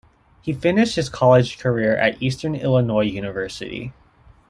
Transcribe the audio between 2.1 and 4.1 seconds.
Eastern Illinois University.